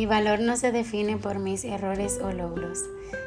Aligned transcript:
Mi 0.00 0.06
valor 0.06 0.40
no 0.40 0.56
se 0.56 0.72
define 0.72 1.18
por 1.18 1.40
mis 1.40 1.62
errores 1.62 2.20
o 2.22 2.32
logros, 2.32 2.78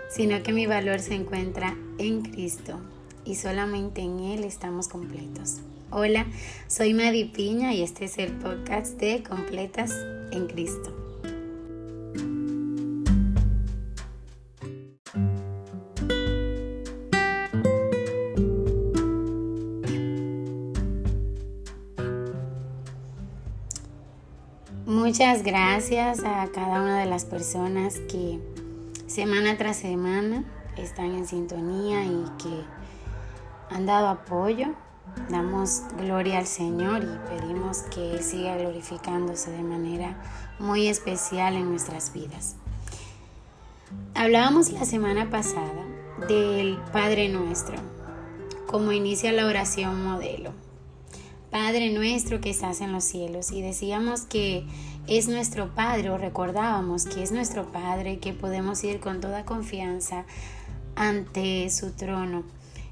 sino 0.09 0.41
que 0.41 0.53
mi 0.53 0.65
valor 0.65 1.01
se 1.01 1.13
encuentra 1.13 1.77
en 1.99 2.23
Cristo 2.23 2.79
y 3.23 3.35
solamente 3.35 4.01
en 4.01 4.19
Él 4.19 4.43
estamos 4.43 4.87
completos. 4.87 5.57
Hola, 5.91 6.25
soy 6.65 6.95
Madi 6.95 7.25
Piña 7.25 7.75
y 7.75 7.83
este 7.83 8.05
es 8.05 8.17
el 8.17 8.31
podcast 8.31 8.99
de 8.99 9.21
Completas 9.21 9.91
en 10.31 10.47
Cristo. 10.47 11.02
Muchas 25.05 25.43
gracias 25.43 26.23
a 26.23 26.47
cada 26.53 26.81
una 26.81 26.97
de 26.97 27.05
las 27.05 27.25
personas 27.25 27.99
que 28.09 28.39
semana 29.05 29.57
tras 29.57 29.75
semana 29.75 30.45
están 30.77 31.13
en 31.13 31.27
sintonía 31.27 32.05
y 32.05 32.23
que 32.41 32.63
han 33.69 33.85
dado 33.85 34.07
apoyo. 34.07 34.67
Damos 35.29 35.81
gloria 35.97 36.37
al 36.37 36.47
Señor 36.47 37.03
y 37.03 37.29
pedimos 37.29 37.79
que 37.93 38.13
Él 38.13 38.23
siga 38.23 38.55
glorificándose 38.55 39.51
de 39.51 39.61
manera 39.61 40.23
muy 40.57 40.87
especial 40.87 41.57
en 41.57 41.69
nuestras 41.69 42.13
vidas. 42.13 42.55
Hablábamos 44.15 44.71
la 44.71 44.85
semana 44.85 45.29
pasada 45.29 45.83
del 46.29 46.77
Padre 46.93 47.27
Nuestro, 47.27 47.75
como 48.67 48.93
inicia 48.93 49.33
la 49.33 49.47
oración 49.47 50.01
modelo. 50.01 50.53
Padre 51.53 51.91
nuestro 51.91 52.41
que 52.41 52.49
estás 52.49 52.81
en 52.81 52.91
los 52.91 53.03
cielos. 53.03 53.51
Y 53.51 53.61
decíamos 53.61 54.21
que 54.21 54.65
es 55.07 55.27
nuestro 55.27 55.73
Padre, 55.75 56.09
o 56.09 56.17
recordábamos 56.17 57.05
que 57.05 57.23
es 57.23 57.31
nuestro 57.31 57.71
Padre, 57.71 58.19
que 58.19 58.33
podemos 58.33 58.83
ir 58.83 58.99
con 58.99 59.19
toda 59.19 59.45
confianza 59.45 60.25
ante 60.95 61.69
su 61.69 61.91
trono. 61.91 62.43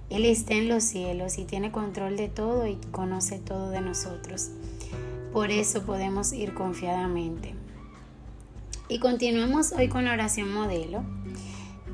Él 0.10 0.26
está 0.26 0.56
en 0.56 0.68
los 0.68 0.84
cielos 0.84 1.38
y 1.38 1.46
tiene 1.46 1.72
control 1.72 2.18
de 2.18 2.28
todo 2.28 2.68
y 2.68 2.76
conoce 2.92 3.40
todo 3.40 3.70
de 3.70 3.80
nosotros. 3.80 4.50
Por 5.32 5.52
eso 5.52 5.84
podemos 5.84 6.34
ir 6.34 6.54
confiadamente. 6.54 7.56
Y 8.90 9.00
continuamos 9.00 9.72
hoy 9.72 9.88
con 9.88 10.04
la 10.04 10.12
oración 10.12 10.54
modelo. 10.54 11.04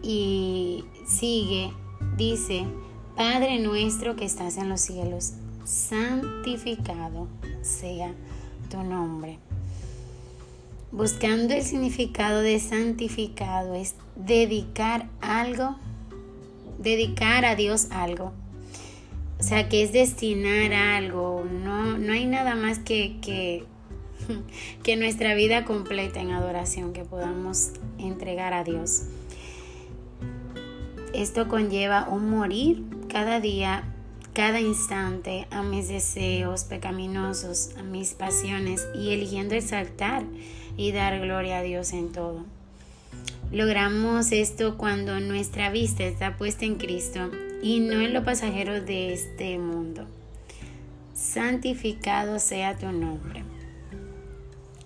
Y 0.01 0.83
sigue, 1.05 1.71
dice, 2.17 2.65
Padre 3.15 3.59
nuestro 3.59 4.15
que 4.15 4.25
estás 4.25 4.57
en 4.57 4.69
los 4.69 4.81
cielos 4.81 5.33
santificado 5.63 7.27
sea 7.61 8.13
tu 8.71 8.81
nombre. 8.81 9.37
Buscando 10.91 11.53
el 11.53 11.63
significado 11.63 12.41
de 12.41 12.59
santificado 12.59 13.75
es 13.75 13.95
dedicar 14.15 15.09
algo, 15.19 15.75
dedicar 16.79 17.43
a 17.43 17.55
Dios 17.55 17.87
algo. 17.91 18.31
O 19.39 19.43
sea, 19.43 19.67
que 19.67 19.83
es 19.83 19.91
destinar 19.91 20.73
algo. 20.73 21.45
No, 21.45 21.97
no 21.97 22.13
hay 22.13 22.25
nada 22.25 22.55
más 22.55 22.79
que, 22.79 23.17
que, 23.21 23.65
que 24.83 24.95
nuestra 24.95 25.35
vida 25.35 25.65
completa 25.65 26.21
en 26.21 26.31
adoración 26.31 26.93
que 26.93 27.03
podamos 27.03 27.71
entregar 27.99 28.53
a 28.53 28.63
Dios. 28.63 29.03
Esto 31.13 31.49
conlleva 31.49 32.07
un 32.09 32.29
morir 32.29 32.83
cada 33.09 33.41
día 33.41 33.83
cada 34.37 34.61
instante 34.61 35.47
a 35.49 35.63
mis 35.63 35.87
deseos 35.87 36.63
pecaminosos, 36.63 37.71
a 37.75 37.81
mis 37.81 38.13
pasiones 38.13 38.87
y 38.93 39.11
eligiendo 39.11 39.55
exaltar 39.55 40.25
y 40.77 40.91
dar 40.91 41.19
gloria 41.19 41.57
a 41.57 41.63
Dios 41.63 41.91
en 41.91 42.11
todo. 42.11 42.45
Logramos 43.51 44.31
esto 44.31 44.77
cuando 44.77 45.19
nuestra 45.19 45.71
vista 45.71 46.03
está 46.03 46.37
puesta 46.37 46.65
en 46.65 46.75
Cristo 46.75 47.31
y 47.63 47.79
no 47.79 47.99
en 47.99 48.13
lo 48.13 48.23
pasajero 48.23 48.79
de 48.79 49.11
este 49.11 49.57
mundo. 49.57 50.05
Santificado 51.15 52.37
sea 52.37 52.77
tu 52.77 52.91
nombre. 52.91 53.41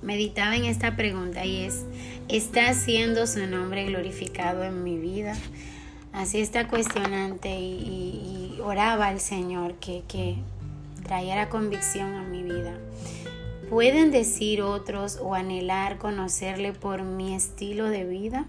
Meditaba 0.02 0.56
en 0.56 0.64
esta 0.64 0.96
pregunta 0.96 1.44
y 1.44 1.66
es, 1.66 1.84
¿está 2.30 2.74
siendo 2.74 3.28
su 3.28 3.46
nombre 3.48 3.86
glorificado 3.88 4.64
en 4.64 4.82
mi 4.86 4.98
vida? 4.98 5.36
Así 6.14 6.42
está 6.42 6.68
cuestionante 6.68 7.50
y, 7.60 8.31
oraba 8.60 9.08
al 9.08 9.20
Señor 9.20 9.76
que, 9.76 10.04
que 10.08 10.38
trayera 11.04 11.50
convicción 11.50 12.16
a 12.16 12.24
mi 12.24 12.44
vida. 12.44 12.78
¿Pueden 13.70 14.12
decir 14.12 14.62
otros 14.62 15.18
o 15.22 15.34
anhelar 15.34 15.98
conocerle 15.98 16.74
por 16.74 17.04
mi 17.04 17.34
estilo 17.34 17.88
de 17.88 18.06
vida? 18.06 18.46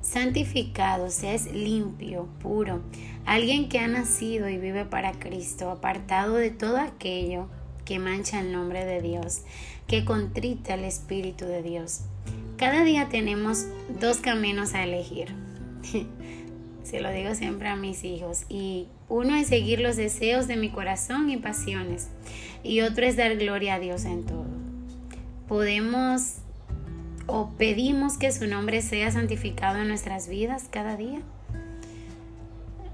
Santificado, 0.00 1.10
sea 1.10 1.34
es 1.34 1.52
limpio, 1.52 2.28
puro, 2.40 2.80
alguien 3.26 3.68
que 3.68 3.78
ha 3.78 3.88
nacido 3.88 4.48
y 4.48 4.58
vive 4.58 4.84
para 4.84 5.12
Cristo, 5.12 5.70
apartado 5.70 6.34
de 6.36 6.50
todo 6.50 6.78
aquello 6.78 7.48
que 7.84 7.98
mancha 7.98 8.40
el 8.40 8.52
nombre 8.52 8.84
de 8.84 9.02
Dios, 9.02 9.42
que 9.86 10.04
contrita 10.04 10.74
el 10.74 10.84
Espíritu 10.84 11.44
de 11.44 11.62
Dios. 11.62 12.00
Cada 12.56 12.84
día 12.84 13.08
tenemos 13.08 13.66
dos 14.00 14.18
caminos 14.18 14.74
a 14.74 14.84
elegir. 14.84 15.34
se 16.84 17.00
lo 17.00 17.10
digo 17.10 17.34
siempre 17.34 17.68
a 17.68 17.76
mis 17.76 18.04
hijos. 18.04 18.44
Y 18.48 18.86
uno 19.08 19.34
es 19.34 19.48
seguir 19.48 19.80
los 19.80 19.96
deseos 19.96 20.46
de 20.46 20.56
mi 20.56 20.70
corazón 20.70 21.30
y 21.30 21.36
pasiones. 21.36 22.08
Y 22.62 22.82
otro 22.82 23.04
es 23.04 23.16
dar 23.16 23.36
gloria 23.36 23.74
a 23.74 23.80
Dios 23.80 24.04
en 24.04 24.24
todo. 24.24 24.46
Podemos 25.48 26.36
o 27.26 27.50
pedimos 27.56 28.18
que 28.18 28.30
su 28.30 28.46
nombre 28.46 28.82
sea 28.82 29.10
santificado 29.10 29.78
en 29.78 29.88
nuestras 29.88 30.28
vidas 30.28 30.66
cada 30.70 30.96
día. 30.96 31.20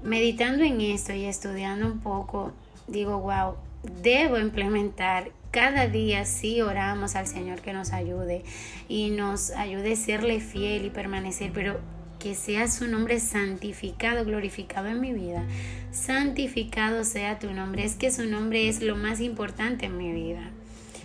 Meditando 0.03 0.63
en 0.63 0.81
esto 0.81 1.13
y 1.13 1.25
estudiando 1.25 1.85
un 1.85 1.99
poco, 1.99 2.53
digo, 2.87 3.19
wow, 3.19 3.55
debo 4.01 4.39
implementar 4.39 5.31
cada 5.51 5.87
día 5.87 6.23
sí 6.23 6.61
oramos 6.61 7.15
al 7.15 7.27
Señor 7.27 7.61
que 7.61 7.73
nos 7.73 7.91
ayude 7.91 8.43
y 8.87 9.09
nos 9.09 9.51
ayude 9.51 9.93
a 9.93 9.95
serle 9.97 10.39
fiel 10.39 10.85
y 10.85 10.89
permanecer, 10.89 11.51
pero 11.53 11.81
que 12.21 12.35
sea 12.35 12.67
su 12.67 12.87
nombre 12.87 13.19
santificado, 13.19 14.23
glorificado 14.25 14.87
en 14.87 15.01
mi 15.01 15.11
vida. 15.11 15.43
Santificado 15.91 17.03
sea 17.03 17.39
tu 17.39 17.51
nombre. 17.51 17.83
Es 17.83 17.95
que 17.95 18.11
su 18.11 18.25
nombre 18.25 18.69
es 18.69 18.81
lo 18.81 18.95
más 18.95 19.19
importante 19.19 19.87
en 19.87 19.97
mi 19.97 20.11
vida. 20.11 20.51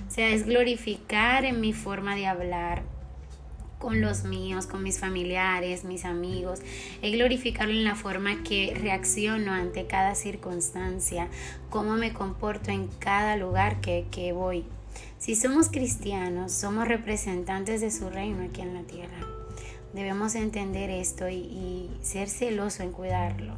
O 0.06 0.10
sea, 0.10 0.28
es 0.28 0.44
glorificar 0.44 1.44
en 1.44 1.60
mi 1.60 1.72
forma 1.72 2.14
de 2.14 2.26
hablar 2.26 2.82
con 3.78 4.00
los 4.00 4.24
míos, 4.24 4.66
con 4.66 4.82
mis 4.82 4.98
familiares, 4.98 5.84
mis 5.84 6.04
amigos. 6.04 6.60
Es 7.00 7.12
glorificarlo 7.12 7.72
en 7.72 7.84
la 7.84 7.94
forma 7.94 8.42
que 8.42 8.76
reacciono 8.78 9.52
ante 9.52 9.86
cada 9.86 10.14
circunstancia, 10.14 11.28
cómo 11.70 11.96
me 11.96 12.12
comporto 12.12 12.70
en 12.70 12.88
cada 12.98 13.36
lugar 13.36 13.80
que, 13.80 14.06
que 14.10 14.32
voy. 14.32 14.64
Si 15.18 15.34
somos 15.34 15.68
cristianos, 15.68 16.52
somos 16.52 16.86
representantes 16.86 17.80
de 17.80 17.90
su 17.90 18.10
reino 18.10 18.44
aquí 18.44 18.60
en 18.60 18.74
la 18.74 18.82
tierra. 18.82 19.35
Debemos 19.92 20.34
entender 20.34 20.90
esto 20.90 21.28
y, 21.28 21.90
ser 22.02 22.28
celoso 22.28 22.82
en 22.82 22.92
cuidarlo. 22.92 23.54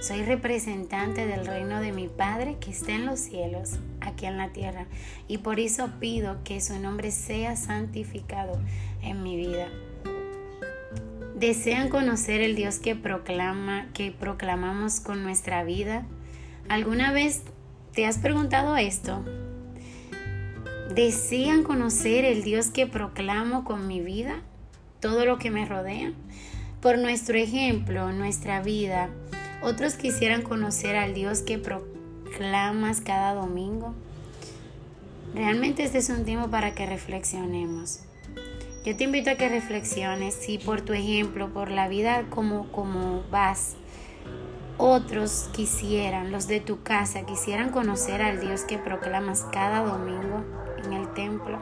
Soy 0.00 0.22
representante 0.22 1.26
del 1.26 1.46
reino 1.46 1.80
de 1.80 1.92
mi 1.92 2.08
Padre 2.08 2.56
que 2.60 2.70
está 2.70 2.92
en 2.92 3.06
los 3.06 3.18
cielos, 3.18 3.78
aquí 4.00 4.26
en 4.26 4.36
la 4.36 4.50
tierra, 4.50 4.86
y 5.26 5.38
por 5.38 5.58
eso 5.58 5.90
pido 5.98 6.38
que 6.44 6.60
su 6.60 6.78
nombre 6.78 7.10
sea 7.10 7.56
santificado 7.56 8.60
en 9.02 9.22
mi 9.22 9.36
vida. 9.36 9.68
¿Desean 11.34 11.88
conocer 11.88 12.42
el 12.42 12.54
Dios 12.54 12.78
que 12.78 12.94
proclama, 12.94 13.88
que 13.94 14.12
proclamamos 14.12 15.00
con 15.00 15.22
nuestra 15.22 15.64
vida? 15.64 16.04
¿Alguna 16.68 17.12
vez 17.12 17.42
te 17.94 18.06
has 18.06 18.18
preguntado 18.18 18.76
esto? 18.76 19.24
¿Desean 20.94 21.62
conocer 21.62 22.24
el 22.24 22.42
Dios 22.42 22.68
que 22.68 22.86
proclamo 22.86 23.64
con 23.64 23.88
mi 23.88 24.00
vida? 24.00 24.42
Todo 25.00 25.24
lo 25.24 25.38
que 25.38 25.50
me 25.50 25.64
rodea. 25.64 26.12
Por 26.80 26.98
nuestro 26.98 27.36
ejemplo, 27.36 28.12
nuestra 28.12 28.62
vida, 28.62 29.10
otros 29.62 29.94
quisieran 29.94 30.42
conocer 30.42 30.96
al 30.96 31.14
Dios 31.14 31.42
que 31.42 31.58
proclamas 31.58 33.00
cada 33.00 33.34
domingo. 33.34 33.94
Realmente 35.34 35.84
este 35.84 35.98
es 35.98 36.08
un 36.08 36.24
tiempo 36.24 36.48
para 36.48 36.74
que 36.74 36.86
reflexionemos. 36.86 38.00
Yo 38.84 38.96
te 38.96 39.04
invito 39.04 39.30
a 39.30 39.34
que 39.34 39.48
reflexiones 39.48 40.34
si 40.34 40.56
por 40.56 40.80
tu 40.80 40.94
ejemplo, 40.94 41.52
por 41.52 41.70
la 41.70 41.86
vida 41.88 42.24
como, 42.30 42.72
como 42.72 43.22
vas, 43.30 43.76
otros 44.78 45.50
quisieran, 45.52 46.32
los 46.32 46.48
de 46.48 46.60
tu 46.60 46.82
casa, 46.82 47.26
quisieran 47.26 47.70
conocer 47.70 48.22
al 48.22 48.40
Dios 48.40 48.62
que 48.62 48.78
proclamas 48.78 49.46
cada 49.52 49.84
domingo 49.84 50.42
en 50.82 50.94
el 50.94 51.12
templo. 51.12 51.58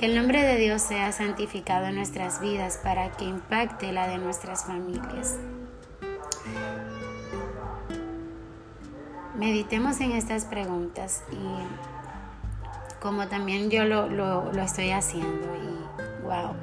Que 0.00 0.06
el 0.06 0.16
nombre 0.16 0.42
de 0.42 0.56
Dios 0.56 0.80
sea 0.80 1.12
santificado 1.12 1.84
en 1.84 1.96
nuestras 1.96 2.40
vidas 2.40 2.80
para 2.82 3.12
que 3.12 3.26
impacte 3.26 3.92
la 3.92 4.08
de 4.08 4.16
nuestras 4.16 4.64
familias. 4.64 5.36
Meditemos 9.36 10.00
en 10.00 10.12
estas 10.12 10.46
preguntas 10.46 11.22
y 11.30 12.98
como 12.98 13.28
también 13.28 13.68
yo 13.68 13.84
lo, 13.84 14.50
estoy 14.62 14.88
haciendo 14.88 15.46
y 15.54 16.22
wow. 16.22 16.54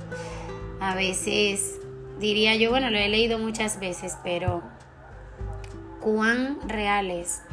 A 0.79 0.95
veces 0.95 1.79
diría 2.19 2.55
yo, 2.55 2.71
bueno, 2.71 2.89
lo 2.89 2.97
he 2.97 3.07
leído 3.07 3.37
muchas 3.37 3.79
veces, 3.79 4.17
pero 4.23 4.63
cuán 6.01 6.57
real 6.67 7.11
es. 7.11 7.43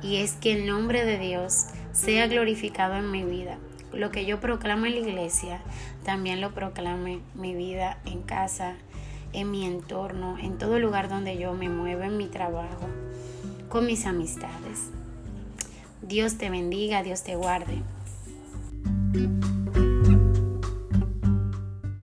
Y 0.00 0.22
es 0.22 0.32
que 0.32 0.54
el 0.54 0.66
nombre 0.66 1.04
de 1.04 1.18
Dios 1.18 1.66
sea 1.92 2.26
glorificado 2.26 2.94
en 2.94 3.10
mi 3.10 3.22
vida. 3.22 3.58
Lo 3.92 4.10
que 4.10 4.24
yo 4.24 4.40
proclamo 4.40 4.86
en 4.86 4.92
la 4.92 5.08
iglesia, 5.08 5.60
también 6.04 6.40
lo 6.40 6.52
proclame 6.52 7.20
mi 7.34 7.54
vida 7.54 7.98
en 8.06 8.22
casa, 8.22 8.74
en 9.32 9.50
mi 9.50 9.66
entorno, 9.66 10.38
en 10.38 10.58
todo 10.58 10.78
lugar 10.78 11.08
donde 11.08 11.38
yo 11.38 11.54
me 11.54 11.68
muevo, 11.68 12.02
en 12.02 12.16
mi 12.16 12.26
trabajo, 12.26 12.88
con 13.68 13.86
mis 13.86 14.06
amistades. 14.06 14.90
Dios 16.02 16.38
te 16.38 16.50
bendiga, 16.50 17.02
Dios 17.02 17.22
te 17.22 17.36
guarde. 17.36 17.82